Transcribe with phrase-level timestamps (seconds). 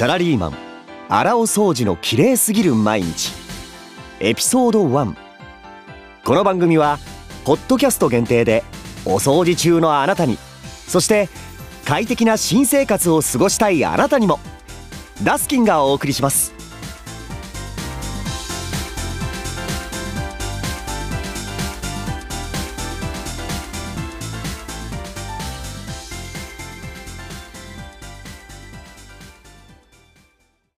[0.00, 0.54] サラリーマン。
[1.10, 3.34] 荒尾掃除の綺麗すぎる毎日。
[4.18, 5.14] エピソード1
[6.24, 6.98] この番組は
[7.44, 8.64] ポッドキャスト限定で
[9.04, 10.38] お掃除中のあなたに。
[10.88, 11.28] そして
[11.84, 14.40] 快適な新生活を過ごしたいあなたにも。
[15.22, 16.54] ダスキンがお送りします。